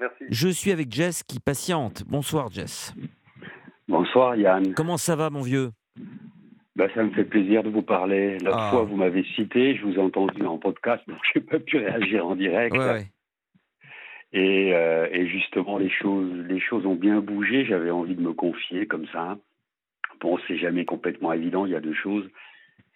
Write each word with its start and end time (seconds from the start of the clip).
Merci. 0.00 0.24
Je 0.30 0.48
suis 0.48 0.70
avec 0.72 0.90
Jess 0.92 1.22
qui 1.22 1.40
patiente. 1.40 2.04
Bonsoir 2.06 2.50
Jess. 2.50 2.94
Bonsoir 3.88 4.36
Yann. 4.36 4.74
Comment 4.74 4.96
ça 4.96 5.16
va 5.16 5.30
mon 5.30 5.42
vieux? 5.42 5.70
Bah, 6.76 6.88
ça 6.94 7.04
me 7.04 7.10
fait 7.10 7.24
plaisir 7.24 7.62
de 7.62 7.68
vous 7.70 7.82
parler. 7.82 8.38
L'autre 8.40 8.58
Ah. 8.58 8.70
fois, 8.70 8.82
vous 8.82 8.96
m'avez 8.96 9.22
cité, 9.36 9.76
je 9.76 9.84
vous 9.84 9.94
ai 9.94 9.98
entendu 10.00 10.44
en 10.44 10.58
podcast, 10.58 11.02
donc 11.08 11.18
je 11.32 11.38
n'ai 11.38 11.44
pas 11.44 11.60
pu 11.60 11.76
réagir 11.78 12.26
en 12.26 12.34
direct. 12.34 12.76
Ouais, 12.76 12.84
ouais. 12.92 13.06
Et, 14.32 14.74
euh, 14.74 15.06
et 15.12 15.28
justement, 15.28 15.78
les 15.78 15.90
choses, 15.90 16.32
les 16.48 16.58
choses 16.58 16.84
ont 16.86 16.96
bien 16.96 17.20
bougé. 17.20 17.64
J'avais 17.64 17.92
envie 17.92 18.16
de 18.16 18.20
me 18.20 18.32
confier 18.32 18.86
comme 18.86 19.06
ça. 19.12 19.38
Bon, 20.20 20.38
c'est 20.48 20.58
jamais 20.58 20.84
complètement 20.84 21.32
évident. 21.32 21.66
Il 21.66 21.72
y 21.72 21.76
a 21.76 21.80
deux 21.80 21.94
choses. 21.94 22.28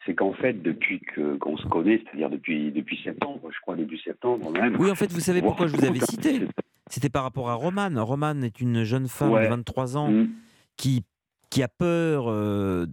C'est 0.04 0.14
qu'en 0.14 0.32
fait, 0.32 0.54
depuis 0.62 0.98
que 1.00 1.36
qu'on 1.36 1.56
se 1.56 1.66
connaît, 1.68 2.02
c'est-à-dire 2.04 2.30
depuis 2.30 2.72
depuis 2.72 2.98
septembre, 3.04 3.50
je 3.54 3.60
crois 3.60 3.76
début 3.76 3.98
septembre 3.98 4.50
même. 4.50 4.76
Oui, 4.80 4.90
en 4.90 4.94
fait, 4.96 5.12
vous 5.12 5.20
savez 5.20 5.40
pourquoi 5.42 5.66
je 5.68 5.76
vous 5.76 5.84
avais 5.84 6.00
cité 6.00 6.40
C'était 6.90 7.10
par 7.10 7.22
rapport 7.22 7.50
à 7.50 7.54
Romane. 7.54 7.98
Romane 7.98 8.44
est 8.44 8.60
une 8.60 8.82
jeune 8.84 9.08
femme 9.08 9.32
Ouais. 9.32 9.44
de 9.44 9.48
23 9.48 9.96
ans 9.96 10.10
Mm. 10.10 10.28
qui, 10.76 11.04
qui 11.50 11.62
a 11.62 11.68
peur 11.68 12.24
euh, 12.28 12.86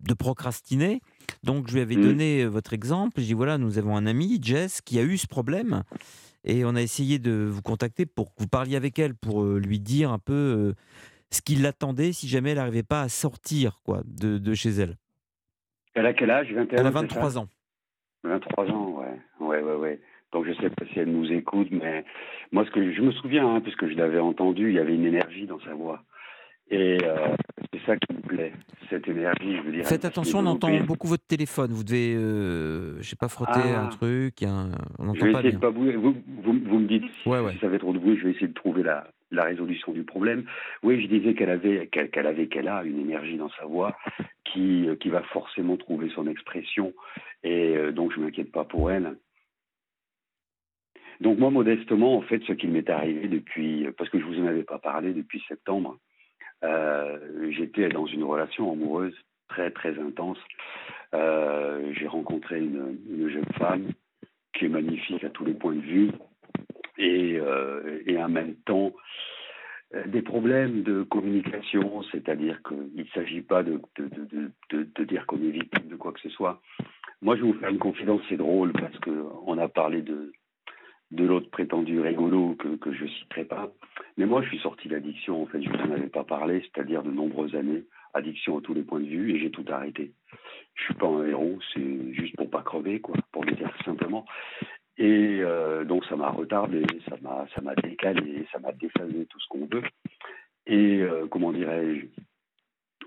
de 0.00 0.14
procrastiner. 0.14 1.00
Donc, 1.44 1.68
je 1.68 1.74
lui 1.74 1.80
avais 1.80 1.96
Mm. 1.96 2.02
donné 2.02 2.42
euh, 2.42 2.48
votre 2.48 2.72
exemple. 2.72 3.20
Je 3.20 3.26
dis 3.26 3.32
voilà, 3.34 3.58
nous 3.58 3.78
avons 3.78 3.96
un 3.96 4.06
ami, 4.06 4.38
Jess, 4.42 4.80
qui 4.80 4.98
a 4.98 5.02
eu 5.02 5.16
ce 5.18 5.26
problème. 5.26 5.82
Et 6.44 6.64
on 6.64 6.74
a 6.76 6.80
essayé 6.82 7.18
de 7.18 7.32
vous 7.50 7.62
contacter 7.62 8.06
pour 8.06 8.34
que 8.34 8.40
vous 8.42 8.48
parliez 8.48 8.76
avec 8.76 8.98
elle, 8.98 9.14
pour 9.14 9.42
euh, 9.42 9.58
lui 9.58 9.80
dire 9.80 10.10
un 10.12 10.18
peu 10.18 10.32
euh, 10.32 10.74
ce 11.30 11.42
qui 11.42 11.56
l'attendait 11.56 12.12
si 12.12 12.28
jamais 12.28 12.50
elle 12.50 12.56
n'arrivait 12.58 12.82
pas 12.82 13.02
à 13.02 13.08
sortir 13.08 13.80
quoi, 13.84 14.02
de, 14.06 14.38
de 14.38 14.54
chez 14.54 14.70
elle. 14.70 14.96
Elle 15.94 16.06
a 16.06 16.14
quel 16.14 16.30
âge? 16.30 16.52
21 16.52 16.78
Elle 16.78 16.86
a 16.86 16.90
c'est 16.90 16.94
ça? 16.94 17.00
23 17.00 17.38
ans. 17.38 17.48
23 18.24 18.66
ans, 18.70 18.88
ouais. 19.00 19.20
Ouais, 19.40 19.62
ouais, 19.62 19.74
ouais. 19.74 20.00
Donc 20.32 20.46
je 20.46 20.52
sais 20.54 20.70
pas 20.70 20.84
si 20.92 20.98
elle 20.98 21.10
nous 21.10 21.30
écoute, 21.32 21.68
mais 21.70 22.04
moi, 22.52 22.64
ce 22.66 22.70
que 22.70 22.92
je 22.92 23.00
me 23.00 23.12
souviens, 23.12 23.48
hein, 23.48 23.60
puisque 23.60 23.88
je 23.88 23.94
l'avais 23.96 24.18
entendu, 24.18 24.68
il 24.70 24.74
y 24.74 24.78
avait 24.78 24.94
une 24.94 25.06
énergie 25.06 25.46
dans 25.46 25.60
sa 25.60 25.74
voix. 25.74 26.02
Et 26.70 26.98
euh, 27.02 27.34
c'est 27.72 27.80
ça 27.86 27.96
qui 27.96 28.12
me 28.14 28.20
plaît, 28.20 28.52
cette 28.90 29.08
énergie, 29.08 29.56
je 29.56 29.62
veux 29.62 29.72
dire. 29.72 29.86
Faites 29.86 30.04
attention, 30.04 30.40
on 30.40 30.46
entend 30.46 30.68
beaucoup 30.80 31.06
votre 31.06 31.26
téléphone. 31.26 31.70
Vous 31.70 31.82
devez, 31.82 32.14
euh, 32.14 32.98
je 33.00 33.08
sais 33.08 33.16
pas, 33.16 33.28
frotter 33.28 33.52
Ah. 33.74 33.84
un 33.84 33.88
truc. 33.88 34.42
un- 34.42 34.72
On 34.98 35.04
n'entend 35.04 35.32
pas 35.32 35.40
bien. 35.40 35.52
de 35.52 35.56
pas. 35.56 35.70
Vous, 35.70 35.90
vous, 35.92 36.14
vous 36.42 36.78
me 36.78 36.86
dites 36.86 37.04
si, 37.22 37.28
Ouais, 37.28 37.40
ouais. 37.40 37.52
si 37.54 37.58
ça 37.60 37.70
fait 37.70 37.78
trop 37.78 37.94
de 37.94 37.98
bruit, 37.98 38.18
je 38.18 38.24
vais 38.24 38.32
essayer 38.32 38.48
de 38.48 38.52
trouver 38.52 38.82
la, 38.82 39.08
la 39.30 39.44
résolution 39.44 39.92
du 39.92 40.02
problème. 40.02 40.44
Oui, 40.82 41.00
je 41.00 41.06
disais 41.06 41.32
qu'elle 41.32 41.48
avait, 41.48 41.86
qu'elle 41.86 42.10
qu'elle 42.10 42.26
avait, 42.26 42.48
qu'elle 42.48 42.68
a 42.68 42.84
une 42.84 42.98
énergie 43.00 43.38
dans 43.38 43.48
sa 43.58 43.64
voix 43.64 43.96
qui, 44.44 44.88
euh, 44.88 44.96
qui 44.96 45.08
va 45.08 45.22
forcément 45.22 45.78
trouver 45.78 46.10
son 46.14 46.26
expression. 46.28 46.92
Et 47.44 47.78
euh, 47.78 47.92
donc, 47.92 48.12
je 48.14 48.20
m'inquiète 48.20 48.52
pas 48.52 48.64
pour 48.64 48.90
elle. 48.90 49.16
Donc, 51.20 51.38
moi, 51.38 51.50
modestement, 51.50 52.16
en 52.16 52.22
fait, 52.22 52.42
ce 52.44 52.52
qui 52.52 52.66
m'est 52.68 52.88
arrivé 52.90 53.28
depuis, 53.28 53.86
parce 53.96 54.08
que 54.10 54.18
je 54.20 54.24
vous 54.24 54.38
en 54.40 54.46
avais 54.46 54.62
pas 54.64 54.78
parlé 54.78 55.12
depuis 55.12 55.42
septembre, 55.48 55.98
euh, 56.64 57.50
j'étais 57.50 57.88
dans 57.88 58.06
une 58.06 58.24
relation 58.24 58.70
amoureuse 58.72 59.14
très, 59.48 59.70
très 59.70 59.98
intense. 59.98 60.38
Euh, 61.14 61.92
J'ai 61.94 62.06
rencontré 62.06 62.58
une, 62.58 62.98
une 63.10 63.28
jeune 63.28 63.52
femme 63.58 63.88
qui 64.54 64.66
est 64.66 64.68
magnifique 64.68 65.24
à 65.24 65.30
tous 65.30 65.44
les 65.44 65.54
points 65.54 65.74
de 65.74 65.80
vue, 65.80 66.10
et, 66.98 67.38
euh, 67.40 68.00
et 68.06 68.20
en 68.22 68.28
même 68.28 68.54
temps 68.66 68.92
euh, 69.94 70.04
des 70.06 70.20
problèmes 70.22 70.82
de 70.82 71.02
communication, 71.04 72.02
c'est-à-dire 72.10 72.60
qu'il 72.66 72.90
ne 72.94 73.04
s'agit 73.14 73.40
pas 73.40 73.62
de, 73.62 73.80
de, 73.96 74.50
de- 74.70 74.88
de 74.94 75.04
dire 75.04 75.24
qu'on 75.26 75.38
est 75.38 75.50
victime 75.50 75.88
de 75.88 75.96
quoi 75.96 76.12
que 76.12 76.20
ce 76.20 76.28
soit. 76.28 76.60
Moi, 77.22 77.36
je 77.36 77.42
vais 77.42 77.48
vous 77.52 77.58
faire 77.58 77.70
une 77.70 77.78
confidence, 77.78 78.20
c'est 78.28 78.36
drôle, 78.36 78.72
parce 78.72 78.98
qu'on 78.98 79.58
a 79.58 79.68
parlé 79.68 80.02
de, 80.02 80.32
de 81.10 81.24
l'autre 81.24 81.50
prétendu 81.50 82.00
rigolo 82.00 82.54
que, 82.56 82.76
que 82.76 82.92
je 82.92 83.06
citerai 83.06 83.44
pas. 83.44 83.70
Mais 84.16 84.26
moi, 84.26 84.42
je 84.42 84.48
suis 84.48 84.58
sorti 84.58 84.88
d'addiction, 84.88 85.42
en 85.42 85.46
fait, 85.46 85.62
je 85.62 85.68
ne 85.68 85.76
vous 85.76 85.84
en 85.84 85.92
avais 85.92 86.08
pas 86.08 86.24
parlé, 86.24 86.60
c'est-à-dire 86.60 87.02
de 87.02 87.10
nombreuses 87.10 87.54
années, 87.54 87.84
addiction 88.14 88.58
à 88.58 88.60
tous 88.60 88.74
les 88.74 88.82
points 88.82 89.00
de 89.00 89.06
vue, 89.06 89.34
et 89.34 89.40
j'ai 89.40 89.50
tout 89.50 89.64
arrêté. 89.68 90.12
Je 90.74 90.84
suis 90.84 90.94
pas 90.94 91.06
un 91.06 91.26
héros, 91.26 91.58
c'est 91.72 92.12
juste 92.12 92.36
pour 92.36 92.50
pas 92.50 92.62
crever, 92.62 93.00
quoi, 93.00 93.16
pour 93.32 93.44
le 93.44 93.52
dire 93.52 93.72
simplement. 93.84 94.26
Et 94.98 95.38
euh, 95.42 95.84
donc 95.84 96.04
ça 96.06 96.16
m'a 96.16 96.30
retardé, 96.30 96.84
ça 97.08 97.16
m'a 97.22 97.46
ça 97.54 97.62
m'a 97.62 97.76
décalé, 97.76 98.46
ça 98.50 98.58
m'a 98.58 98.72
déphasé 98.72 99.26
tout 99.26 99.38
ce 99.38 99.46
qu'on 99.48 99.66
veut. 99.66 99.84
Et 100.66 101.00
euh, 101.00 101.26
comment 101.28 101.52
dirais-je 101.52 102.06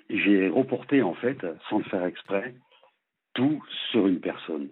J'ai 0.10 0.48
reporté 0.48 1.02
en 1.02 1.14
fait, 1.14 1.46
sans 1.70 1.80
le 1.80 1.84
faire 1.86 2.06
exprès, 2.06 2.56
tout 3.34 3.62
sur 3.92 4.08
une 4.08 4.22
personne. 4.22 4.70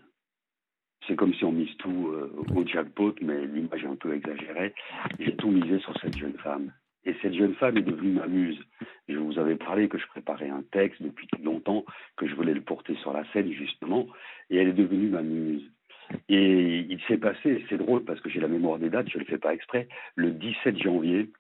C'est 1.08 1.16
comme 1.16 1.34
si 1.34 1.44
on 1.46 1.52
mise 1.52 1.76
tout 1.78 2.10
euh, 2.10 2.32
au 2.56 2.66
jackpot, 2.66 3.16
mais 3.22 3.46
l'image 3.46 3.84
est 3.84 3.88
un 3.88 3.96
peu 3.96 4.14
exagérée. 4.14 4.74
J'ai 5.20 5.36
tout 5.36 5.50
misé 5.50 5.80
sur 5.80 5.98
cette 6.00 6.18
jeune 6.18 6.38
femme. 6.38 6.72
Et 7.06 7.16
cette 7.22 7.34
jeune 7.34 7.56
femme 7.56 7.78
est 7.78 7.82
devenue 7.82 8.12
ma 8.12 8.28
muse. 8.28 8.60
Je 9.08 9.18
vous 9.18 9.40
avais 9.40 9.56
parlé 9.56 9.88
que 9.88 9.98
je 9.98 10.06
préparais 10.08 10.50
un 10.50 10.64
texte 10.72 11.02
depuis 11.02 11.28
longtemps, 11.42 11.86
que 12.18 12.28
je 12.28 12.36
voulais 12.36 12.54
le 12.54 12.62
porter 12.62 12.96
sur 12.96 13.14
la 13.14 13.24
scène 13.32 13.52
justement, 13.52 14.08
et 14.50 14.58
elle 14.58 14.68
est 14.68 14.74
devenue 14.74 15.10
ma 15.10 15.22
muse. 15.22 15.64
Et 16.28 16.80
il 16.90 17.00
s'est 17.08 17.18
passé, 17.18 17.64
c'est 17.70 17.78
drôle 17.78 18.04
parce 18.04 18.20
que 18.20 18.30
j'ai 18.30 18.40
la 18.40 18.48
mémoire 18.48 18.80
des 18.80 18.90
dates, 18.90 19.10
je 19.10 19.18
ne 19.18 19.24
le 19.24 19.30
fais 19.30 19.38
pas 19.38 19.54
exprès, 19.54 19.88
le 20.16 20.32
17 20.32 20.78
janvier, 20.82 21.32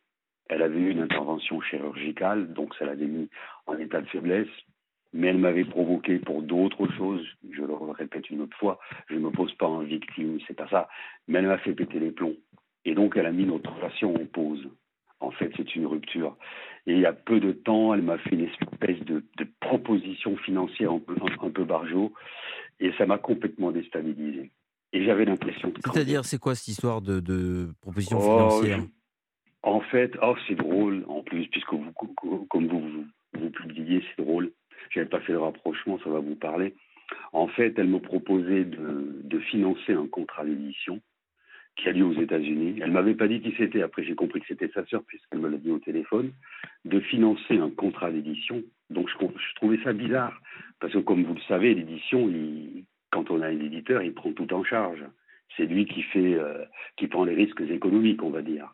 elle 0.47 0.61
avait 0.61 0.79
eu 0.79 0.91
une 0.91 1.01
intervention 1.01 1.61
chirurgicale, 1.61 2.53
donc 2.53 2.75
ça 2.75 2.85
l'avait 2.85 3.05
mis 3.05 3.29
en 3.67 3.77
état 3.77 4.01
de 4.01 4.07
faiblesse, 4.07 4.47
mais 5.13 5.27
elle 5.27 5.37
m'avait 5.37 5.65
provoqué 5.65 6.19
pour 6.19 6.41
d'autres 6.41 6.87
choses, 6.97 7.25
je 7.51 7.61
le 7.61 7.73
répète 7.91 8.29
une 8.29 8.41
autre 8.41 8.57
fois, 8.57 8.79
je 9.09 9.15
ne 9.15 9.19
me 9.21 9.31
pose 9.31 9.53
pas 9.55 9.67
en 9.67 9.79
victime, 9.79 10.39
c'est 10.47 10.55
pas 10.55 10.67
ça, 10.69 10.89
mais 11.27 11.39
elle 11.39 11.47
m'a 11.47 11.57
fait 11.57 11.73
péter 11.73 11.99
les 11.99 12.11
plombs. 12.11 12.35
Et 12.85 12.93
donc 12.93 13.17
elle 13.17 13.25
a 13.25 13.31
mis 13.31 13.45
notre 13.45 13.73
relation 13.75 14.15
en 14.15 14.25
pause. 14.25 14.67
En 15.21 15.31
fait, 15.31 15.51
c'est 15.57 15.75
une 15.75 15.85
rupture. 15.85 16.37
Et 16.87 16.93
il 16.93 16.99
y 16.99 17.05
a 17.05 17.11
peu 17.11 17.41
de 17.41 17.51
temps, 17.51 17.93
elle 17.93 18.03
m'a 18.03 18.17
fait 18.19 18.35
une 18.35 18.45
espèce 18.47 19.03
de, 19.03 19.21
de 19.37 19.47
proposition 19.59 20.37
financière 20.37 20.93
un 20.93 20.99
peu, 20.99 21.13
un, 21.21 21.45
un 21.47 21.49
peu 21.49 21.65
barjot, 21.65 22.13
et 22.79 22.93
ça 22.97 23.05
m'a 23.05 23.17
complètement 23.17 23.71
déstabilisé. 23.71 24.51
Et 24.93 25.03
j'avais 25.03 25.25
l'impression 25.25 25.71
crever. 25.71 25.93
C'est-à-dire, 25.93 26.23
c'est 26.23 26.39
quoi 26.39 26.55
cette 26.55 26.69
histoire 26.69 27.01
de, 27.01 27.19
de 27.19 27.67
proposition 27.81 28.17
Oh, 28.19 28.49
financière? 28.49 28.79
En 29.61 29.81
fait, 29.81 30.17
oh, 30.21 30.35
c'est 30.47 30.55
drôle 30.55 31.03
en 31.09 31.21
plus, 31.21 31.47
puisque 31.47 31.73
vous, 31.73 31.91
comme 32.49 32.67
vous, 32.67 32.79
vous, 32.79 33.05
vous 33.33 33.49
publiez, 33.49 34.01
c'est 34.15 34.23
drôle. 34.23 34.53
J'avais 34.89 35.07
pas 35.07 35.19
fait 35.21 35.33
le 35.33 35.39
rapprochement, 35.39 35.99
ça 36.03 36.09
va 36.09 36.19
vous 36.19 36.35
parler. 36.35 36.73
En 37.33 37.47
fait, 37.47 37.73
elle 37.77 37.87
me 37.87 37.99
proposait 37.99 38.65
de, 38.65 39.39
financer 39.51 39.93
un 39.93 40.07
contrat 40.07 40.45
d'édition 40.45 41.01
qui 41.75 41.87
a 41.87 41.91
lieu 41.91 42.03
aux 42.03 42.21
États-Unis. 42.21 42.79
Elle 42.81 42.91
m'avait 42.91 43.15
pas 43.15 43.27
dit 43.27 43.41
qui 43.41 43.53
c'était. 43.57 43.81
Après, 43.81 44.03
j'ai 44.03 44.15
compris 44.15 44.41
que 44.41 44.47
c'était 44.47 44.69
sa 44.69 44.85
sœur 44.85 45.01
puisqu'elle 45.07 45.39
me 45.39 45.49
l'a 45.49 45.57
dit 45.57 45.71
au 45.71 45.79
téléphone. 45.79 46.33
De 46.85 46.99
financer 46.99 47.57
un 47.57 47.69
contrat 47.69 48.11
d'édition. 48.11 48.61
Donc, 48.89 49.09
je, 49.09 49.15
je 49.17 49.55
trouvais 49.55 49.79
ça 49.83 49.93
bizarre 49.93 50.39
parce 50.79 50.93
que, 50.93 50.99
comme 50.99 51.23
vous 51.23 51.35
le 51.35 51.41
savez, 51.47 51.73
l'édition, 51.73 52.29
quand 53.11 53.31
on 53.31 53.41
a 53.41 53.47
un 53.47 53.59
éditeur, 53.59 54.01
il 54.03 54.13
prend 54.13 54.31
tout 54.33 54.53
en 54.53 54.63
charge. 54.63 55.03
C'est 55.57 55.65
lui 55.65 55.85
qui 55.85 56.03
fait, 56.03 56.35
euh, 56.35 56.65
qui 56.97 57.07
prend 57.07 57.23
les 57.23 57.33
risques 57.33 57.61
économiques, 57.61 58.23
on 58.23 58.29
va 58.29 58.41
dire. 58.41 58.73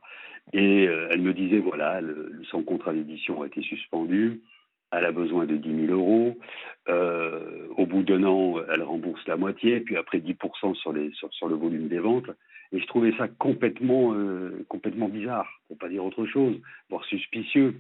Et 0.54 0.88
euh, 0.88 1.08
elle 1.12 1.22
me 1.22 1.34
disait, 1.34 1.60
voilà, 1.60 2.02
son 2.50 2.64
contrat 2.64 2.94
d'édition 2.94 3.42
a 3.42 3.48
été 3.48 3.62
suspendu, 3.62 4.42
elle 4.92 5.06
a 5.06 5.12
besoin 5.12 5.46
de 5.46 5.58
10 5.58 5.88
000 5.88 5.94
euros, 5.94 6.38
Euh, 6.88 7.68
au 7.78 7.88
bout 7.88 8.04
d'un 8.04 8.24
an, 8.24 8.58
elle 8.72 8.84
rembourse 8.84 9.26
la 9.28 9.38
moitié, 9.38 9.80
puis 9.80 9.98
après 9.98 10.20
10% 10.20 10.76
sur, 10.76 10.94
les, 10.94 11.12
sur, 11.14 11.48
le 11.48 11.56
volume 11.56 11.88
des 11.88 12.00
ventes. 12.00 12.30
Et 12.72 12.80
je 12.80 12.86
trouvais 12.86 13.12
ça 13.18 13.28
complètement, 13.28 14.14
euh, 14.14 14.64
complètement 14.70 15.10
bizarre, 15.10 15.50
pour 15.68 15.78
pas 15.78 15.90
dire 15.90 16.06
autre 16.06 16.26
chose, 16.26 16.56
voire 16.90 17.04
suspicieux. 17.06 17.76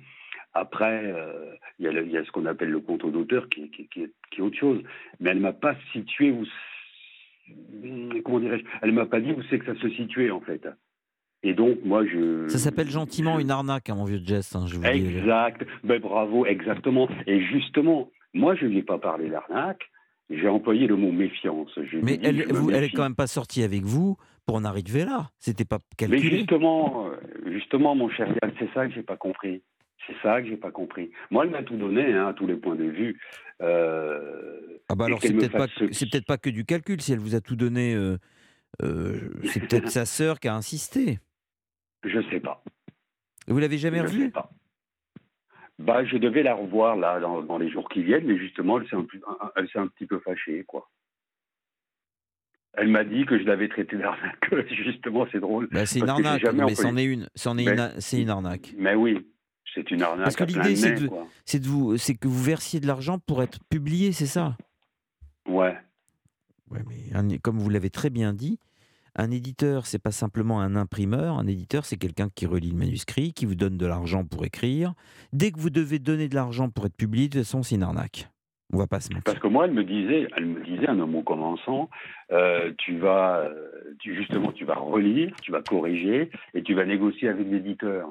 Après, 0.54 1.02
euh, 1.06 1.54
il 1.80 1.86
y, 1.86 2.18
a 2.18 2.26
ce 2.26 2.32
qu'on 2.32 2.46
appelle 2.46 2.70
le 2.72 2.80
compte 2.80 3.06
d'auteur 3.06 3.50
qui, 3.50 3.70
qui 3.70 4.02
est 4.04 4.42
autre 4.42 4.58
chose. 4.58 4.82
Mais 5.20 5.32
elle 5.32 5.40
m'a 5.40 5.54
pas 5.54 5.76
situé 5.92 6.32
où. 6.32 6.46
Comment 8.24 8.40
dirais-je? 8.40 8.64
Elle 8.82 8.94
m'a 8.94 9.06
pas 9.06 9.20
dit 9.20 9.34
où 9.34 9.44
c'est 9.50 9.60
que 9.60 9.66
ça 9.66 9.80
se 9.80 9.90
situait, 9.90 10.32
en 10.32 10.40
fait. 10.40 10.68
Et 11.48 11.54
donc, 11.54 11.78
moi, 11.86 12.04
je. 12.06 12.48
Ça 12.48 12.58
s'appelle 12.58 12.90
gentiment 12.90 13.40
une 13.40 13.52
arnaque, 13.52 13.90
hein, 13.90 13.96
mon 13.96 14.04
vieux 14.04 14.20
Jess. 14.24 14.56
hein, 14.56 14.66
je 14.68 14.76
vous 14.76 14.82
le 14.84 14.92
dis. 14.92 15.18
Exact. 15.20 15.62
Ben, 15.84 16.02
bravo, 16.02 16.46
exactement. 16.46 17.08
Et 17.28 17.40
justement, 17.46 18.10
moi, 18.34 18.56
je 18.56 18.66
ne 18.66 18.72
lui 18.72 18.80
ai 18.80 18.84
pas 18.84 18.98
parlé 18.98 19.30
d'arnaque. 19.30 19.84
J'ai 20.32 20.48
employé 20.48 20.88
le 20.88 20.96
mot 20.96 21.12
méfiance. 21.12 21.70
Je 21.78 22.00
Mais 22.02 22.18
dit, 22.18 22.26
elle, 22.26 22.42
je 22.42 22.48
me 22.50 22.54
vous, 22.58 22.70
elle 22.72 22.78
est 22.78 22.82
méfie. 22.82 22.96
quand 22.96 23.04
même 23.04 23.16
pas 23.16 23.28
sortie 23.28 23.62
avec 23.62 23.84
vous 23.84 24.18
pour 24.48 24.56
en 24.56 24.66
arriver 24.66 25.06
là. 25.06 25.30
C'était 25.38 25.66
pas 25.66 25.78
Mais 26.02 26.08
calculé. 26.10 26.38
justement, 26.38 27.08
euh, 27.10 27.52
justement, 27.52 27.94
mon 27.94 28.10
cher 28.10 28.28
Yann, 28.28 28.52
c'est 28.58 28.74
ça 28.74 28.88
que 28.88 28.94
j'ai 28.96 29.04
pas 29.04 29.18
compris. 29.18 29.62
C'est 30.08 30.16
ça 30.24 30.42
que 30.42 30.48
j'ai 30.48 30.58
pas 30.58 30.72
compris. 30.72 31.12
Moi, 31.30 31.46
elle 31.46 31.52
m'a 31.52 31.62
tout 31.62 31.78
donné, 31.78 32.12
hein, 32.14 32.28
à 32.30 32.34
tous 32.34 32.48
les 32.48 32.56
points 32.56 32.76
de 32.76 32.86
vue. 32.86 33.20
Euh, 33.62 34.80
Ah 34.90 34.96
bah 34.96 35.06
alors 35.06 35.20
qu'elle 35.20 35.30
c'est 35.32 35.36
me 35.36 35.40
peut-être 35.42 35.52
pas, 35.54 35.68
fasse 35.68 35.78
ce- 35.78 35.92
c'est 35.94 36.10
peut-être 36.10 36.26
pas 36.26 36.38
que 36.38 36.50
du 36.50 36.66
calcul. 36.66 37.02
Si 37.02 37.14
elle 37.14 37.20
vous 37.20 37.36
a 37.36 37.42
tout 37.42 37.56
donné, 37.56 37.94
euh, 37.94 38.18
euh, 38.84 39.20
c'est 39.46 39.60
peut-être 39.62 39.90
sa 39.90 40.06
sœur 40.06 40.40
qui 40.40 40.48
a 40.48 40.56
insisté. 40.56 41.20
Je 42.06 42.22
sais 42.30 42.40
pas. 42.40 42.64
Vous 43.48 43.60
l'avez 43.60 43.78
jamais 43.78 44.00
je 44.00 44.08
sais 44.08 44.14
revue 44.14 44.32
pas. 44.32 44.50
Bah, 45.78 46.06
je 46.06 46.18
devais 46.18 46.44
la 46.44 46.56
revoir 46.56 46.96
là 46.96 47.20
dans, 47.20 47.42
dans 47.42 47.58
les 47.58 47.70
jours 47.70 47.90
qui 47.90 48.02
viennent, 48.04 48.26
mais 48.26 48.38
justement, 48.38 48.80
elle 48.80 48.88
s'est 48.88 48.96
un, 49.80 49.88
petit 49.88 50.06
peu 50.06 50.20
fâchée, 50.20 50.64
quoi. 50.66 50.90
Elle 52.78 52.88
m'a 52.90 53.04
dit 53.04 53.26
que 53.26 53.38
je 53.38 53.44
l'avais 53.44 53.68
traité 53.68 53.98
d'arnaque. 53.98 54.50
Justement, 54.70 55.26
c'est 55.32 55.40
drôle. 55.40 55.70
Bah, 55.72 55.86
c'est 55.86 56.00
une 56.00 56.10
arnaque, 56.10 56.44
mais 56.54 56.76
c'en 56.76 56.98
est 56.98 57.06
une. 57.06 57.30
C'en 57.34 57.58
est 57.58 57.64
une, 57.64 57.94
c'est 58.00 58.22
une 58.22 58.30
arnaque. 58.30 58.74
Mais 58.78 58.96
oui, 58.96 59.26
c'est 59.74 59.90
une 59.92 60.02
arnaque. 60.02 60.26
Parce 60.26 60.36
que 60.36 60.44
l'idée, 60.44 60.76
c'est, 60.76 61.60
de, 61.60 61.68
vous, 61.68 61.98
c'est 61.98 62.16
que 62.16 62.28
vous 62.28 62.44
versiez 62.44 62.82
de 62.82 62.88
l'argent 62.88 63.18
pour 63.20 63.42
être 63.44 63.60
publié, 63.70 64.12
c'est 64.12 64.26
ça? 64.26 64.58
Ouais. 65.48 65.78
Ouais, 66.70 66.82
mais 67.24 67.38
comme 67.40 67.60
vous 67.60 67.70
l'avez 67.70 67.90
très 67.90 68.10
bien 68.10 68.34
dit, 68.34 68.60
un 69.16 69.32
éditeur, 69.32 69.86
c'est 69.86 70.02
pas 70.02 70.12
simplement 70.12 70.60
un 70.60 70.76
imprimeur. 70.76 71.38
Un 71.38 71.48
éditeur, 71.48 71.86
c'est 71.86 71.98
quelqu'un 71.98 72.30
qui 72.34 72.46
relit 72.46 72.72
le 72.72 72.78
manuscrit, 72.78 73.34
qui 73.34 73.46
vous 73.46 73.56
donne 73.56 73.78
de 73.78 73.86
l'argent 73.86 74.26
pour 74.26 74.46
écrire. 74.46 74.94
Dès 75.32 75.52
que 75.52 75.60
vous 75.60 75.70
devez 75.70 76.00
donner 76.00 76.28
de 76.28 76.36
l'argent 76.36 76.70
pour 76.70 76.86
être 76.86 76.96
publié, 76.96 77.28
de 77.28 77.34
toute 77.34 77.44
façon, 77.44 77.64
c'est 77.64 77.76
une 77.76 77.84
arnaque. 77.84 78.30
On 78.74 78.78
va 78.78 78.88
pas 78.88 79.00
se 79.00 79.10
mentir. 79.10 79.24
Parce 79.24 79.40
que 79.40 79.48
moi, 79.48 79.66
elle 79.66 79.74
me 79.74 79.84
disait, 79.84 80.28
elle 80.36 80.48
me 80.48 80.64
disait 80.64 80.90
un 80.90 81.00
homme 81.00 81.24
commençant, 81.24 81.90
euh, 82.32 82.74
tu 82.78 82.98
vas, 82.98 83.38
euh, 83.40 83.94
tu, 84.00 84.16
justement, 84.16 84.52
tu 84.52 84.66
vas 84.66 84.76
relire, 84.76 85.34
tu 85.42 85.52
vas 85.52 85.62
corriger 85.62 86.30
et 86.54 86.64
tu 86.64 86.74
vas 86.74 86.86
négocier 86.86 87.30
avec 87.30 87.48
l'éditeur. 87.48 88.10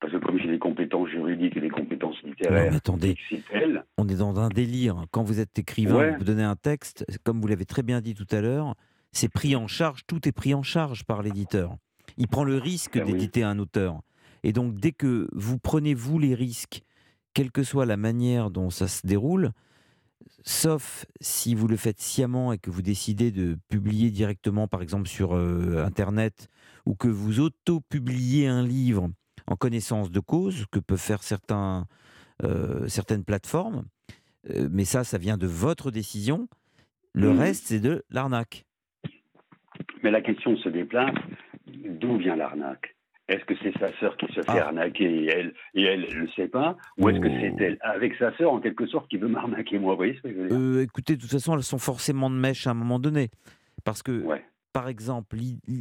Parce 0.00 0.12
que 0.12 0.18
comme 0.18 0.38
j'ai 0.38 0.48
des 0.48 0.60
compétences 0.60 1.08
juridiques 1.08 1.56
et 1.56 1.60
des 1.60 1.70
compétences 1.70 2.22
littéraires, 2.22 2.72
attendez, 2.72 3.16
elle. 3.50 3.84
On 3.96 4.06
est 4.06 4.18
dans 4.18 4.38
un 4.38 4.48
délire. 4.48 5.06
Quand 5.10 5.24
vous 5.24 5.40
êtes 5.40 5.58
écrivain, 5.58 6.16
vous 6.18 6.24
donnez 6.24 6.44
un 6.44 6.54
texte, 6.54 7.04
comme 7.24 7.40
vous 7.40 7.48
l'avez 7.48 7.64
très 7.64 7.82
bien 7.82 8.00
dit 8.00 8.14
tout 8.14 8.26
à 8.30 8.40
l'heure, 8.40 8.76
c'est 9.12 9.28
pris 9.28 9.56
en 9.56 9.66
charge, 9.66 10.02
tout 10.06 10.28
est 10.28 10.32
pris 10.32 10.54
en 10.54 10.62
charge 10.62 11.04
par 11.04 11.22
l'éditeur. 11.22 11.76
Il 12.16 12.28
prend 12.28 12.44
le 12.44 12.58
risque 12.58 12.98
ben 12.98 13.06
d'éditer 13.06 13.42
un 13.42 13.58
auteur. 13.58 14.00
Et 14.42 14.52
donc, 14.52 14.74
dès 14.74 14.92
que 14.92 15.28
vous 15.32 15.58
prenez, 15.58 15.94
vous, 15.94 16.18
les 16.18 16.34
risques, 16.34 16.82
quelle 17.34 17.50
que 17.50 17.62
soit 17.62 17.86
la 17.86 17.96
manière 17.96 18.50
dont 18.50 18.70
ça 18.70 18.88
se 18.88 19.06
déroule, 19.06 19.52
sauf 20.44 21.06
si 21.20 21.54
vous 21.54 21.68
le 21.68 21.76
faites 21.76 22.00
sciemment 22.00 22.52
et 22.52 22.58
que 22.58 22.70
vous 22.70 22.82
décidez 22.82 23.30
de 23.30 23.58
publier 23.68 24.10
directement, 24.10 24.68
par 24.68 24.82
exemple, 24.82 25.08
sur 25.08 25.34
euh, 25.34 25.84
Internet, 25.84 26.48
ou 26.86 26.94
que 26.94 27.08
vous 27.08 27.40
auto-publiez 27.40 28.46
un 28.46 28.64
livre 28.64 29.10
en 29.46 29.56
connaissance 29.56 30.10
de 30.10 30.20
cause, 30.20 30.66
que 30.70 30.78
peuvent 30.78 30.98
faire 30.98 31.22
certains, 31.22 31.86
euh, 32.42 32.86
certaines 32.88 33.24
plateformes, 33.24 33.84
euh, 34.50 34.68
mais 34.70 34.84
ça, 34.84 35.04
ça 35.04 35.18
vient 35.18 35.36
de 35.36 35.46
votre 35.46 35.90
décision. 35.90 36.48
Le 37.12 37.32
mmh. 37.32 37.38
reste, 37.38 37.66
c'est 37.66 37.80
de 37.80 38.04
l'arnaque. 38.10 38.66
Mais 40.02 40.10
la 40.10 40.20
question 40.20 40.56
se 40.56 40.68
déplace, 40.68 41.14
d'où 41.66 42.16
vient 42.16 42.36
l'arnaque? 42.36 42.94
Est-ce 43.28 43.44
que 43.44 43.54
c'est 43.62 43.76
sa 43.78 43.92
sœur 43.98 44.16
qui 44.16 44.26
se 44.28 44.40
fait 44.40 44.58
ah. 44.58 44.68
arnaquer 44.68 45.04
et 45.04 45.26
elle 45.26 45.54
et 45.74 45.82
elle 45.82 46.00
ne 46.00 46.20
le 46.20 46.28
sait 46.28 46.48
pas? 46.48 46.76
Ou 46.98 47.10
est-ce 47.10 47.20
que 47.20 47.28
c'est 47.28 47.52
oh. 47.52 47.58
elle, 47.60 47.78
avec 47.82 48.14
sa 48.14 48.34
sœur 48.38 48.52
en 48.52 48.60
quelque 48.60 48.86
sorte, 48.86 49.08
qui 49.08 49.18
veut 49.18 49.28
m'arnaquer 49.28 49.78
moi? 49.78 49.92
Vous 49.92 49.98
voyez 49.98 50.16
ce 50.16 50.22
que 50.22 50.30
je 50.30 50.34
veux 50.34 50.48
dire? 50.48 50.58
Euh, 50.58 50.82
Écoutez, 50.82 51.16
de 51.16 51.20
toute 51.20 51.30
façon, 51.30 51.54
elles 51.54 51.62
sont 51.62 51.78
forcément 51.78 52.30
de 52.30 52.36
mèche 52.36 52.66
à 52.66 52.70
un 52.70 52.74
moment 52.74 52.98
donné. 52.98 53.28
Parce 53.84 54.02
que, 54.02 54.24
par 54.72 54.88
exemple, 54.88 55.36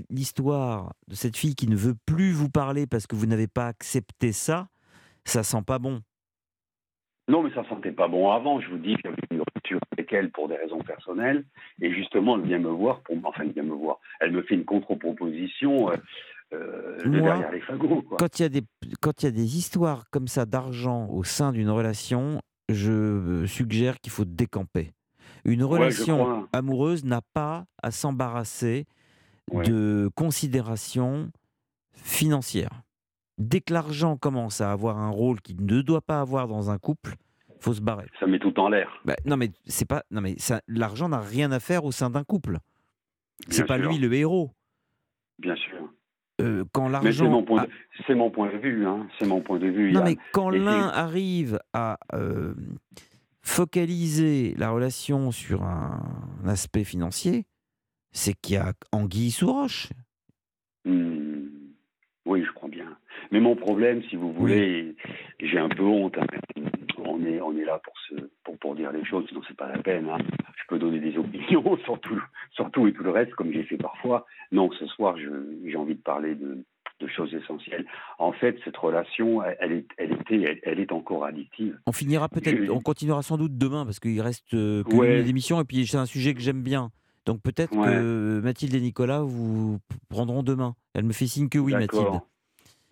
l'histoire 0.10 0.94
de 1.08 1.16
cette 1.16 1.38
fille 1.38 1.56
qui 1.56 1.70
ne 1.70 1.75
veut 1.75 1.96
plus 2.06 2.31
vous 2.31 2.50
parler 2.50 2.86
parce 2.86 3.08
que 3.08 3.16
vous 3.16 3.25
n'avez 3.25 3.48
pas 3.48 3.68
accepté 3.68 4.34
ça, 4.34 4.68
ça 5.24 5.44
sent 5.44 5.62
pas 5.66 5.80
bon. 5.80 6.02
Non, 7.30 7.44
mais 7.44 7.54
ça 7.54 7.63
sentait 7.68 7.92
pas 7.92 8.08
bon 8.08 8.30
avant. 8.31 8.60
Je 8.60 8.70
vous 8.70 8.78
dis 8.78 8.96
qu'il 8.96 9.12
avec 10.07 10.13
elle 10.13 10.31
pour 10.31 10.48
des 10.48 10.56
raisons 10.56 10.80
personnelles. 10.80 11.44
Et 11.81 11.94
justement, 11.94 12.38
elle 12.38 12.48
vient 12.48 12.59
me 12.59 12.69
voir, 12.69 13.01
pour, 13.01 13.15
enfin, 13.24 13.44
elle 13.44 13.51
vient 13.51 13.63
me 13.63 13.75
voir. 13.75 14.00
Elle 14.19 14.31
me 14.31 14.42
fait 14.44 14.56
une 14.56 14.65
contre-proposition 14.65 15.92
euh, 15.92 15.95
euh, 16.54 17.09
derrière 17.09 17.51
les 17.51 17.62
fagots. 17.62 18.04
Quand 18.18 18.39
il 18.39 18.42
y, 18.42 18.45
a 18.45 18.50
des, 18.50 18.63
quand 19.01 19.21
il 19.21 19.25
y 19.25 19.30
a 19.30 19.31
des 19.31 19.57
histoires 19.57 20.06
comme 20.12 20.27
ça 20.27 20.45
d'argent 20.45 21.07
au 21.09 21.24
sein 21.24 21.51
d'une 21.51 21.69
relation, 21.69 22.42
je 22.69 22.92
euh, 22.92 23.48
suggère 23.48 24.00
qu'il 24.00 24.12
faut 24.12 24.25
décamper. 24.25 24.92
Une 25.45 25.63
relation 25.63 26.48
amoureuse 26.51 27.06
n'a 27.06 27.21
pas 27.33 27.65
à 27.81 27.92
s'embarrasser 27.92 28.86
de 29.53 30.10
considérations 30.15 31.31
financières. 31.94 32.81
Dès 33.38 33.62
que 33.62 33.71
l'argent 33.71 34.18
commence 34.18 34.60
à 34.60 34.71
avoir 34.71 34.98
un 34.98 35.10
rôle 35.10 35.39
qu'il 35.39 35.63
ne 35.63 35.81
doit 35.81 36.01
pas 36.01 36.19
avoir 36.19 36.50
dans 36.50 36.69
un 36.69 36.77
couple, 36.80 37.15
faut 37.59 37.74
se 37.74 37.81
barrer. 37.81 38.07
Ça 38.19 38.27
met 38.27 38.39
tout 38.39 38.57
en 38.59 38.69
l'air. 38.69 39.01
Bah, 39.06 39.15
non 39.25 39.38
mais 39.38 39.50
c'est 39.65 39.88
pas 39.88 40.04
non 40.12 40.21
mais 40.21 40.36
l'argent 40.68 41.09
n'a 41.09 41.19
rien 41.19 41.51
à 41.51 41.59
faire 41.59 41.86
au 41.86 41.92
sein 41.92 42.09
d'un 42.09 42.24
couple. 42.24 42.57
C'est 43.50 43.65
pas 43.65 43.77
lui 43.77 43.98
le 43.98 44.13
héros. 44.13 44.51
Bien 45.39 45.56
sûr. 45.56 45.77
Euh, 46.39 46.63
quand 46.71 46.88
l'argent. 46.88 47.25
C'est 47.25 47.30
mon, 48.15 48.30
point 48.30 48.51
de 48.51 48.57
vue. 48.57 48.86
Hein. 48.86 49.07
C'est 49.18 49.25
mon 49.25 49.42
point 49.42 49.57
de 49.57 49.68
vue. 49.68 49.92
Non, 49.92 50.04
mais 50.04 50.18
quand 50.33 50.50
l'un 50.50 50.88
arrive 50.89 51.59
à 51.74 51.98
euh, 52.13 52.54
focaliser 53.42 54.53
la 54.56 54.69
relation 54.69 55.31
sur 55.31 55.63
un, 55.63 56.00
aspect 56.45 56.83
financier, 56.83 57.45
c'est 58.12 58.33
qu'il 58.33 58.56
y 58.56 58.57
a 58.57 58.74
anguille 58.92 59.31
sous 59.31 59.51
roche. 59.51 59.89
Hmm. 60.86 61.48
Oui, 62.25 62.44
je 62.45 62.51
crois 62.51 62.69
bien. 62.69 62.98
Mais 63.31 63.39
mon 63.39 63.56
problème, 63.56 64.03
si 64.10 64.15
vous 64.15 64.31
voulez, 64.31 64.95
j'ai 65.39 65.57
un 65.57 65.69
peu 65.69 65.83
honte. 65.83 66.18
Hein. 66.18 66.27
On, 67.18 67.25
est, 67.25 67.42
on 67.42 67.58
est 67.58 67.66
là 67.66 67.80
pour, 67.84 67.94
se, 68.08 68.16
pour, 68.44 68.58
pour 68.58 68.75
dire 68.75 68.92
les 68.92 69.04
choses, 69.06 69.25
sinon 69.28 69.42
c'est 69.48 69.58
pas 69.58 69.68
la 69.68 69.80
peine. 69.80 70.10
Hein. 70.10 70.18
Je 70.56 70.64
peux 70.68 70.80
donner 70.80 71.00
des 71.00 71.18
opinions 71.18 71.78
sur 71.84 72.00
tout, 72.00 72.22
sur 72.52 72.69
tout 72.72 72.88
et 72.88 72.94
tout 72.94 73.04
le 73.04 73.12
reste, 73.12 73.34
comme 73.34 73.52
j'ai 73.52 73.64
fait 73.64 73.78
parfois. 73.78 74.25
Non, 74.52 74.69
ce 74.72 74.86
soir, 74.88 75.16
j'ai 75.18 75.75
envie 75.75 75.96
de 75.96 76.02
parler 76.02 76.36
de, 76.36 76.64
de, 77.00 77.08
choses 77.08 77.34
essentielles. 77.34 77.86
En 78.19 78.31
fait, 78.31 78.58
cette 78.64 78.78
relation, 78.78 79.42
elle, 79.44 79.72
est, 79.72 79.86
elle, 79.98 80.14
était, 80.14 80.60
elle, 80.64 80.80
est 80.80 80.92
encore 80.92 81.25
addictive. 81.25 81.78
On 81.86 81.92
finira 81.92 82.30
peut-être, 82.30 82.69
on 82.69 82.81
continuera 82.81 83.22
sans 83.24 83.38
doute 83.38 83.58
demain, 83.58 83.86
parce 83.86 84.00
qu'il 84.00 84.22
reste 84.22 84.54
euh, 84.54 84.84
que 84.84 84.96
ouais. 84.96 85.28
émissions, 85.28 85.60
et 85.60 85.66
puis 85.66 85.86
c'est 85.88 85.98
un 85.98 86.06
sujet 86.06 86.34
que 86.34 86.42
j'aime 86.42 86.62
bien. 86.62 86.92
Donc 87.25 87.42
peut-être 87.42 87.72
que 87.72 88.40
Mathilde 88.40 88.74
et 88.74 88.80
Nicolas 88.80 89.22
vous 89.22 89.80
prendront 90.08 90.44
demain. 90.44 90.75
Elle 90.94 91.04
me 91.04 91.12
fait 91.12 91.28
signe 91.28 91.50
que 91.50 91.60
oui, 91.60 91.74
Mathilde. 91.74 92.22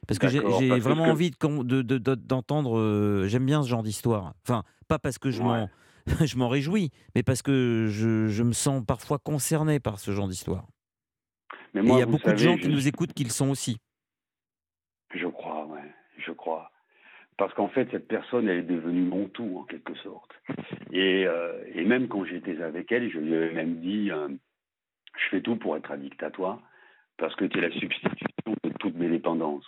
Parce 0.07 0.19
que 0.19 0.27
j'ai 0.27 0.39
vraiment 0.79 1.05
envie 1.05 1.31
d'entendre. 1.31 2.77
Euh, 2.77 3.27
j'aime 3.27 3.45
bien 3.45 3.63
ce 3.63 3.69
genre 3.69 3.83
d'histoire. 3.83 4.33
Enfin, 4.43 4.63
pas 4.87 4.99
parce 4.99 5.17
que 5.17 5.31
je 5.31 6.37
m'en 6.37 6.49
réjouis, 6.49 6.91
mais 7.15 7.23
parce 7.23 7.41
que 7.41 7.87
je, 7.89 8.27
je, 8.27 8.43
me 8.43 8.53
sens 8.53 8.83
parfois 8.85 9.17
concerné 9.17 9.79
par 9.79 9.99
ce 9.99 10.11
genre 10.11 10.27
d'histoire. 10.27 10.65
Et 11.75 11.79
il 11.79 11.97
y 11.97 12.01
a 12.01 12.05
beaucoup 12.05 12.31
de 12.31 12.37
gens 12.37 12.57
qui 12.57 12.69
nous 12.69 12.87
écoutent 12.87 13.13
qui 13.13 13.23
le 13.23 13.29
sont 13.29 13.49
aussi. 13.49 13.77
Je 15.13 15.27
crois, 15.27 15.65
ouais, 15.65 15.91
je 16.17 16.31
crois. 16.31 16.71
Parce 17.37 17.53
qu'en 17.53 17.67
fait, 17.67 17.89
cette 17.91 18.07
personne, 18.07 18.47
elle 18.47 18.59
est 18.59 18.63
devenue 18.63 19.03
mon 19.03 19.27
tout, 19.27 19.57
en 19.59 19.63
quelque 19.63 19.93
sorte. 19.95 20.31
Et, 20.91 21.25
euh, 21.25 21.65
et 21.73 21.83
même 21.83 22.07
quand 22.07 22.23
j'étais 22.23 22.61
avec 22.61 22.91
elle, 22.91 23.11
je 23.11 23.19
lui 23.19 23.35
avais 23.35 23.51
même 23.51 23.81
dit 23.81 24.09
euh, 24.09 24.29
Je 25.17 25.29
fais 25.31 25.41
tout 25.41 25.57
pour 25.57 25.75
être 25.75 25.91
addict 25.91 26.21
à 26.23 26.31
toi, 26.31 26.61
parce 27.17 27.35
que 27.35 27.43
tu 27.43 27.57
es 27.57 27.61
la 27.61 27.71
substitution 27.71 28.55
de 28.63 28.69
toutes 28.79 28.95
mes 28.95 29.09
dépendances 29.09 29.65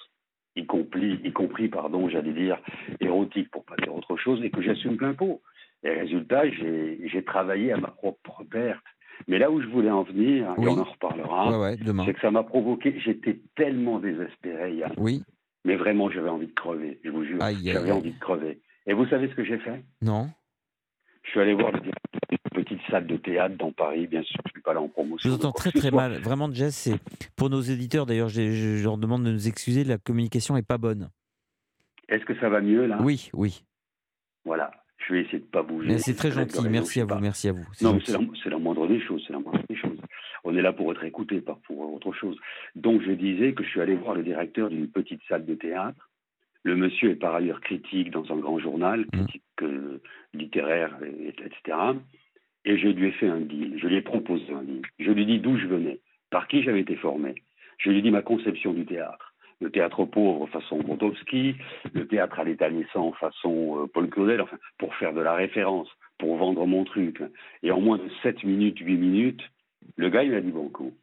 y 0.58 0.66
compris, 0.66 1.20
y 1.24 1.32
compris 1.32 1.70
pardon, 1.70 2.10
j'allais 2.10 2.34
dire, 2.34 2.60
érotique 3.00 3.50
pour 3.52 3.64
pas 3.64 3.76
dire 3.78 3.96
autre 3.96 4.18
chose, 4.18 4.44
et 4.44 4.50
que 4.50 4.62
j'assume 4.62 4.98
plein 4.98 5.14
pot. 5.14 5.42
Et 5.84 5.92
résultat, 5.92 6.50
j'ai 6.50 7.24
travaillé 7.26 7.72
à 7.72 7.78
ma 7.78 7.90
propre 7.90 8.44
perte. 8.44 8.84
Mais 9.28 9.40
là 9.40 9.50
où 9.50 9.62
je 9.62 9.68
voulais 9.68 9.90
en 9.90 10.04
venir, 10.04 10.54
et 10.58 10.68
on 10.68 10.78
en 10.78 10.84
reparlera, 10.84 11.76
c'est 12.06 12.14
que 12.14 12.20
ça 12.20 12.32
m'a 12.32 12.44
provoqué, 12.44 13.00
j'étais 13.00 13.40
tellement 13.56 14.00
désespéré, 14.00 14.76
Yann. 14.76 14.94
Oui. 14.98 15.24
Mais 15.66 15.76
vraiment, 15.76 16.10
j'avais 16.10 16.30
envie 16.30 16.48
de 16.48 16.54
crever, 16.54 17.00
je 17.04 17.10
vous 17.10 17.26
jure. 17.26 17.40
J'avais 17.64 17.92
envie 17.92 18.12
de 18.12 18.20
crever. 18.20 18.60
Et 18.86 18.94
vous 18.94 19.06
savez 19.08 19.28
ce 19.30 19.36
que 19.36 19.44
j'ai 19.44 19.58
fait? 19.58 19.84
Non. 20.02 20.28
Je 21.24 21.32
suis 21.32 21.40
allé 21.40 21.54
voir 21.54 21.72
le 21.72 21.80
petite 22.68 22.82
salle 22.90 23.08
de 23.08 23.18
théâtre 23.18 23.56
dans 23.58 23.72
Paris, 23.72 24.08
bien 24.08 24.24
sûr, 24.24 24.40
je 24.46 24.50
ne 24.50 24.52
suis 24.52 24.62
pas 24.62 24.74
là 24.74 24.82
en 24.82 24.88
promotion. 24.88 25.30
Je 25.30 25.36
vous 25.36 25.36
entends 25.36 25.52
très 25.52 25.72
très 25.72 25.92
mal. 25.92 26.20
Vraiment, 26.20 26.52
Jess, 26.52 26.76
c'est 26.76 27.00
pour 27.36 27.50
nos 27.50 27.62
éditeurs, 27.62 28.06
d'ailleurs, 28.06 28.30
je, 28.30 28.52
je, 28.52 28.84
leur 28.84 28.98
demande 28.98 29.24
de 29.24 29.32
nous 29.32 29.48
excuser, 29.48 29.84
la 29.84 29.98
communication 29.98 30.56
n'est 30.56 30.64
pas 30.64 30.78
bonne. 30.78 31.10
Est-ce 32.10 32.26
que 32.26 32.38
ça 32.40 32.50
va 32.50 32.62
mieux 32.62 32.86
là? 32.86 33.00
Oui, 33.02 33.30
oui. 33.34 33.64
Voilà, 34.46 34.72
je 34.98 35.14
vais 35.14 35.22
essayer 35.22 35.40
de 35.40 35.46
ne 35.46 35.50
pas 35.50 35.64
bouger. 35.64 35.98
C'est 36.00 36.16
très 36.16 36.32
gentil, 36.32 36.68
merci 36.70 37.02
à 37.02 37.06
vous, 37.06 37.20
merci 37.20 37.50
à 37.50 37.52
vous. 37.52 37.66
Non, 37.82 38.00
c'est 38.06 38.14
la, 38.14 38.20
la, 38.52 38.58
moindre 38.58 38.88
des 38.88 39.02
choses, 39.02 39.24
c'est 39.28 39.34
la 39.34 39.40
moindre 39.40 39.62
des 39.70 39.76
choses. 39.76 40.00
On 40.44 40.56
est 40.56 40.62
là 40.62 40.72
pour 40.72 40.92
être 40.92 41.04
écouté, 41.04 41.42
pas 41.42 41.60
pour 41.66 41.94
autre 41.94 42.14
chose. 42.14 42.38
Donc 42.76 43.02
je 43.02 43.12
disais 43.12 43.54
que 43.54 43.64
je 43.64 43.70
suis 43.70 43.82
allé 43.82 43.96
voir 43.96 44.16
le 44.16 44.24
directeur 44.24 44.70
d'une 44.70 44.88
petite 44.88 45.22
salle 45.28 45.46
de 45.46 45.56
théâtre 45.56 46.10
le 46.68 46.76
monsieur 46.76 47.12
est 47.12 47.16
par 47.16 47.34
ailleurs 47.34 47.62
critique 47.62 48.12
dans 48.12 48.30
un 48.30 48.36
grand 48.36 48.60
journal, 48.60 49.02
mmh. 49.02 49.10
critique 49.12 49.44
euh, 49.62 50.02
littéraire, 50.34 50.98
etc. 51.02 51.78
Et 52.68 52.78
je 52.78 52.90
lui 52.90 53.08
ai 53.08 53.12
fait 53.12 53.30
un 53.30 53.40
deal, 53.40 53.80
je 53.80 53.88
lui 53.88 53.96
ai 53.96 54.02
proposé 54.02 54.52
un 54.52 54.62
deal. 54.62 54.82
Je 55.00 55.10
lui 55.10 55.24
ai 55.24 55.26
dit 55.26 55.40
d'où 55.40 55.58
je 55.58 55.68
venais, 55.68 56.02
par 56.30 56.50
qui 56.50 56.64
j'avais 56.64 56.82
été 56.82 56.98
formé. 56.98 57.36
Je 57.78 57.90
lui 57.90 58.00
ai 58.00 58.02
dit 58.02 58.12
ma 58.12 58.22
conception 58.22 58.74
du 58.74 58.86
théâtre. 58.86 59.34
Le 59.62 59.72
théâtre 59.72 60.04
pauvre 60.04 60.48
façon 60.48 60.78
Grotowski, 60.80 61.56
le 61.94 62.06
théâtre 62.08 62.40
à 62.40 62.44
l'état 62.44 62.70
façon 63.22 63.84
euh, 63.84 63.88
Paul 63.88 64.10
Claudel, 64.10 64.42
enfin, 64.42 64.58
pour 64.80 64.94
faire 64.96 65.14
de 65.14 65.22
la 65.22 65.34
référence, 65.34 65.88
pour 66.20 66.36
vendre 66.36 66.68
mon 66.68 66.84
truc. 66.84 67.24
Et 67.64 67.72
en 67.72 67.80
moins 67.80 68.00
de 68.00 68.10
7 68.22 68.44
minutes, 68.44 68.80
8 68.80 68.98
minutes, 68.98 69.44
le 69.96 70.10
gars, 70.10 70.24
il 70.24 70.32
m'a 70.32 70.42
dit 70.42 70.52
bon 70.52 70.68
coup. 70.68 70.94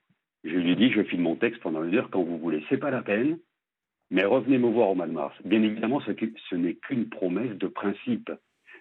Je 0.44 0.56
lui 0.59 0.73
ai 0.73 0.76
dit, 0.76 0.92
je 0.92 1.02
file 1.02 1.23
mon 1.23 1.37
texte 1.37 1.62
pendant 1.62 1.83
une 1.83 1.94
heure 1.97 2.11
quand 2.11 2.23
vous 2.23 2.38
voulez. 2.38 2.62
C'est 2.68 2.76
pas 2.76 2.90
la 2.90 3.00
peine. 3.00 3.38
Mais 4.11 4.25
revenez 4.26 4.59
me 4.59 4.68
voir 4.68 4.90
au 4.90 4.94
mois 4.94 5.06
de 5.06 5.12
mars. 5.12 5.35
Bien 5.44 5.62
évidemment, 5.62 6.00
ce, 6.00 6.54
n'est 6.54 6.75
qu'une 6.75 7.09
promesse 7.09 7.56
de 7.56 7.66
principe. 7.68 8.30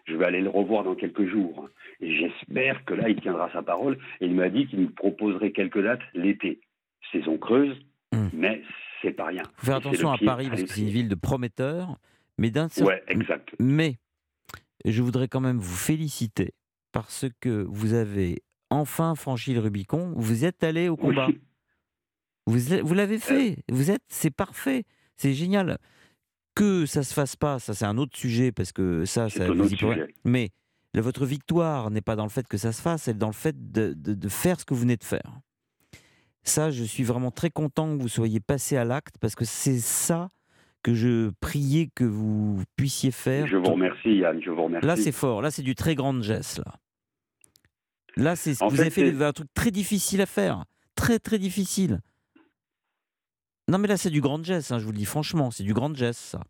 Je 0.05 0.15
vais 0.15 0.25
aller 0.25 0.41
le 0.41 0.49
revoir 0.49 0.83
dans 0.83 0.95
quelques 0.95 1.25
jours. 1.29 1.69
Et 2.01 2.15
j'espère 2.15 2.83
que 2.85 2.93
là, 2.93 3.09
il 3.09 3.19
tiendra 3.21 3.49
sa 3.51 3.61
parole. 3.61 3.97
Et 4.19 4.25
il 4.25 4.35
m'a 4.35 4.49
dit 4.49 4.67
qu'il 4.67 4.79
me 4.79 4.89
proposerait 4.89 5.51
quelques 5.51 5.81
dates 5.81 6.01
l'été. 6.13 6.59
Saison 7.11 7.37
creuse, 7.37 7.77
hmm. 8.11 8.27
mais 8.33 8.61
c'est 9.01 9.11
pas 9.11 9.25
rien. 9.25 9.43
Faut 9.57 9.67
faire 9.67 9.75
attention 9.75 10.11
à 10.11 10.17
Paris 10.17 10.47
parce 10.49 10.63
que 10.63 10.69
c'est 10.69 10.81
une 10.81 10.89
ville 10.89 11.09
de 11.09 11.15
prometteurs. 11.15 11.97
Mais 12.37 12.49
d'un 12.49 12.67
Ouais, 12.81 13.03
exact. 13.07 13.53
Mais 13.59 13.97
je 14.85 15.01
voudrais 15.01 15.27
quand 15.27 15.41
même 15.41 15.59
vous 15.59 15.75
féliciter 15.75 16.53
parce 16.91 17.25
que 17.39 17.65
vous 17.69 17.93
avez 17.93 18.41
enfin 18.69 19.15
franchi 19.15 19.53
le 19.53 19.59
Rubicon. 19.59 20.13
Vous 20.15 20.45
êtes 20.45 20.63
allé 20.63 20.89
au 20.89 20.97
combat. 20.97 21.27
Vous, 22.45 22.59
vous 22.83 22.93
l'avez 22.93 23.19
fait. 23.19 23.57
Vous 23.69 23.91
êtes, 23.91 24.03
c'est 24.07 24.35
parfait. 24.35 24.83
C'est 25.15 25.33
génial. 25.33 25.77
Que 26.55 26.85
ça 26.85 27.03
se 27.03 27.13
fasse 27.13 27.35
pas, 27.35 27.59
ça 27.59 27.73
c'est 27.73 27.85
un 27.85 27.97
autre 27.97 28.15
sujet 28.15 28.51
parce 28.51 28.71
que 28.71 29.05
ça, 29.05 29.29
ça 29.29 29.51
vous 29.51 29.73
y 29.73 29.77
Mais 30.23 30.51
votre 31.01 31.25
victoire 31.25 31.89
n'est 31.89 32.01
pas 32.01 32.15
dans 32.15 32.23
le 32.23 32.29
fait 32.29 32.47
que 32.47 32.57
ça 32.57 32.71
se 32.71 32.81
fasse, 32.81 33.07
elle 33.07 33.15
est 33.15 33.19
dans 33.19 33.27
le 33.27 33.33
fait 33.33 33.71
de, 33.71 33.93
de, 33.95 34.29
faire 34.29 34.59
ce 34.59 34.65
que 34.65 34.73
vous 34.73 34.81
venez 34.81 34.97
de 34.97 35.03
faire. 35.03 35.39
Ça, 36.43 36.71
je 36.71 36.83
suis 36.83 37.03
vraiment 37.03 37.31
très 37.31 37.49
content 37.49 37.97
que 37.97 38.01
vous 38.01 38.09
soyez 38.09 38.39
passé 38.39 38.77
à 38.77 38.83
l'acte 38.83 39.15
parce 39.19 39.33
que 39.33 39.45
c'est 39.45 39.79
ça 39.79 40.29
que 40.83 40.93
je 40.93 41.31
priais 41.39 41.89
que 41.95 42.03
vous 42.03 42.61
puissiez 42.75 43.11
faire. 43.11 43.47
Je 43.47 43.55
vous 43.55 43.71
remercie, 43.71 44.17
Yann. 44.17 44.41
Je 44.43 44.51
vous 44.51 44.63
remercie. 44.65 44.85
Là, 44.85 44.97
c'est 44.97 45.13
fort. 45.13 45.41
Là, 45.41 45.49
c'est 45.49 45.61
du 45.61 45.73
très 45.73 45.95
grand 45.95 46.21
geste. 46.21 46.59
Là, 46.59 46.73
là 48.17 48.35
c'est 48.35 48.61
vous 48.61 48.81
avez 48.81 48.89
fait 48.89 49.23
un 49.23 49.31
truc 49.31 49.47
très 49.53 49.71
difficile 49.71 50.21
à 50.21 50.25
faire, 50.25 50.65
très 50.95 51.17
très 51.19 51.39
difficile. 51.39 52.01
Non, 53.69 53.77
mais 53.77 53.87
là, 53.87 53.97
c'est 53.97 54.09
du 54.09 54.21
grand 54.21 54.43
geste, 54.43 54.71
hein, 54.71 54.79
je 54.79 54.85
vous 54.85 54.91
le 54.91 54.97
dis 54.97 55.05
franchement, 55.05 55.51
c'est 55.51 55.63
du 55.63 55.73
grand 55.73 55.95
geste, 55.95 56.19
ça. 56.19 56.41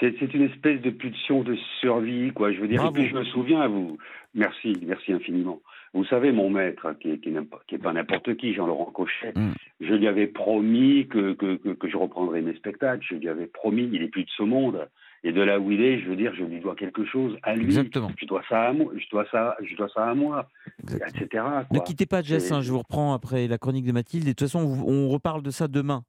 C'est 0.00 0.34
une 0.34 0.42
espèce 0.42 0.80
de 0.80 0.90
pulsion 0.90 1.42
de 1.42 1.56
survie, 1.80 2.32
quoi. 2.32 2.50
Je 2.50 2.60
veux 2.60 2.66
dire, 2.66 2.82
je 2.92 3.14
me 3.14 3.22
souviens, 3.24 3.68
vous, 3.68 3.98
merci, 4.34 4.76
merci 4.84 5.12
infiniment. 5.12 5.60
Vous 5.94 6.04
savez, 6.06 6.32
mon 6.32 6.50
maître, 6.50 6.94
qui 7.00 7.08
n'est 7.08 7.46
qui 7.68 7.78
pas 7.78 7.92
n'importe 7.92 8.36
qui, 8.36 8.52
Jean-Laurent 8.52 8.90
Cochet, 8.90 9.32
mm. 9.36 9.52
je 9.80 9.94
lui 9.94 10.08
avais 10.08 10.26
promis 10.26 11.06
que, 11.06 11.34
que, 11.34 11.56
que, 11.56 11.88
je 11.88 11.96
reprendrais 11.96 12.40
mes 12.40 12.54
spectacles. 12.54 13.04
Je 13.08 13.14
lui 13.14 13.28
avais 13.28 13.46
promis, 13.46 13.88
il 13.92 14.02
est 14.02 14.08
plus 14.08 14.24
de 14.24 14.30
ce 14.36 14.42
monde. 14.42 14.88
Et 15.24 15.32
de 15.32 15.40
là 15.40 15.60
où 15.60 15.70
il 15.70 15.80
est, 15.80 16.00
je 16.00 16.08
veux 16.08 16.16
dire, 16.16 16.34
je 16.34 16.42
lui 16.42 16.60
dois 16.60 16.74
quelque 16.74 17.04
chose 17.04 17.36
à 17.42 17.54
lui. 17.54 17.66
Exactement. 17.66 18.10
Je 18.18 18.26
dois 18.26 18.42
ça 18.48 18.62
à 18.62 18.72
moi, 18.72 18.92
je 18.96 19.08
dois 19.08 19.24
ça, 19.30 19.56
je 19.62 19.76
dois 19.76 19.88
ça 19.94 20.06
à 20.06 20.14
moi, 20.14 20.48
etc. 20.90 21.44
Ne 21.70 21.78
quittez 21.78 22.06
pas 22.06 22.22
Jess, 22.22 22.50
hein, 22.50 22.60
je 22.60 22.72
vous 22.72 22.78
reprends 22.78 23.14
après 23.14 23.46
la 23.46 23.56
chronique 23.56 23.84
de 23.84 23.92
Mathilde. 23.92 24.24
Et 24.24 24.30
de 24.30 24.32
toute 24.32 24.48
façon, 24.48 24.60
on 24.60 25.08
reparle 25.08 25.42
de 25.42 25.50
ça 25.50 25.68
demain. 25.68 26.02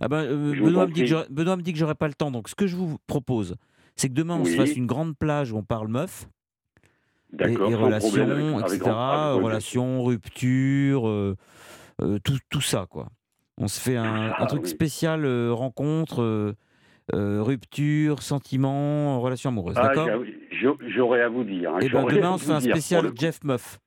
Ah 0.00 0.08
ben, 0.08 0.18
euh, 0.18 0.54
Benoît, 0.54 0.86
me 0.86 0.92
dit 0.92 1.04
que 1.04 1.32
Benoît 1.32 1.56
me 1.56 1.62
dit 1.62 1.72
que 1.72 1.78
j'aurai 1.78 1.94
pas 1.94 2.08
le 2.08 2.14
temps. 2.14 2.30
Donc, 2.30 2.48
ce 2.48 2.54
que 2.54 2.66
je 2.66 2.76
vous 2.76 2.98
propose, 3.06 3.56
c'est 3.96 4.08
que 4.08 4.14
demain, 4.14 4.36
on 4.36 4.44
se 4.44 4.54
fasse 4.54 4.76
une 4.76 4.86
grande 4.86 5.16
plage 5.16 5.50
où 5.50 5.56
on 5.56 5.64
parle 5.64 5.88
meuf. 5.88 6.28
Et, 7.40 7.52
et, 7.52 7.74
relations, 7.74 8.60
etc. 8.60 8.80
relations, 8.86 10.02
rupture, 10.02 11.08
euh, 11.08 11.36
euh, 12.00 12.18
tout, 12.24 12.38
tout, 12.48 12.60
ça, 12.60 12.86
quoi. 12.88 13.08
On 13.58 13.68
se 13.68 13.80
fait 13.80 13.96
un, 13.96 14.32
ah 14.34 14.46
truc 14.46 14.66
spécial 14.66 15.26
rencontre 15.50 16.54
euh, 17.14 17.42
rupture, 17.42 18.22
sentiment, 18.22 19.20
relation 19.20 19.50
amoureuse. 19.50 19.76
Ah, 19.78 19.88
d'accord 19.88 20.22
J'aurais 20.88 21.22
à 21.22 21.28
vous 21.28 21.44
dire. 21.44 21.70
Et 21.70 21.74
hein, 21.74 21.78
eh 21.82 21.88
ben, 21.88 22.04
demain, 22.06 22.32
on 22.32 22.38
fait 22.38 22.52
un 22.52 22.60
spécial 22.60 23.10
Jeff 23.14 23.42
Muff. 23.44 23.78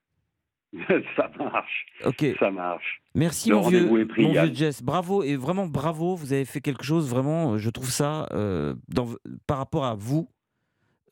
ça 1.17 1.29
marche. 1.37 1.85
Ok. 2.05 2.25
Ça 2.39 2.49
marche. 2.49 3.01
Merci 3.13 3.51
mon 3.51 3.61
vieux, 3.61 3.87
mon 4.17 4.31
vieux 4.31 4.53
Jess. 4.53 4.81
Bravo 4.81 5.21
et 5.21 5.35
vraiment 5.35 5.67
bravo. 5.67 6.15
Vous 6.15 6.31
avez 6.31 6.45
fait 6.45 6.61
quelque 6.61 6.83
chose 6.83 7.09
vraiment. 7.09 7.57
Je 7.57 7.69
trouve 7.69 7.89
ça 7.89 8.27
euh, 8.31 8.73
dans, 8.87 9.07
par 9.47 9.57
rapport 9.57 9.85
à 9.85 9.95
vous, 9.95 10.29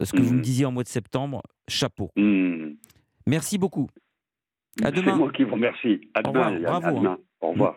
ce 0.01 0.13
que 0.13 0.21
vous 0.21 0.33
me 0.33 0.39
mm. 0.39 0.43
disiez 0.43 0.65
en 0.65 0.71
mois 0.71 0.83
de 0.83 0.87
septembre. 0.87 1.41
Chapeau. 1.67 2.09
Mm. 2.15 2.75
Merci 3.27 3.57
beaucoup. 3.57 3.89
À 4.81 4.91
demain. 4.91 5.11
C'est 5.11 5.17
moi 5.17 5.31
qui 5.33 5.43
vous 5.43 5.55
remercie. 5.55 6.09
À 6.13 6.21
demain. 6.21 6.59
Bravo. 6.61 6.87
À 6.87 6.91
demain. 6.91 7.17
Au 7.41 7.49
revoir. 7.51 7.67